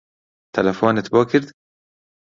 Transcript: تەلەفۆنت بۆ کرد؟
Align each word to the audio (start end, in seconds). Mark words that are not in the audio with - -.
تەلەفۆنت 0.57 1.13
بۆ 1.17 1.21
کرد؟ 1.35 1.57